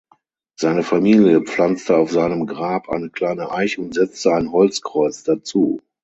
Seine 0.55 0.81
Familie 0.81 1.41
pflanzte 1.43 1.95
auf 1.95 2.09
seinem 2.11 2.47
Grab 2.47 2.89
eine 2.89 3.11
kleine 3.11 3.51
Eiche 3.51 3.81
und 3.81 3.93
setzte 3.93 4.33
ein 4.33 4.51
Holzkreuz 4.51 5.21
dazu. 5.23 5.79